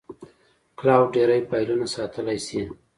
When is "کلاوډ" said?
0.79-1.07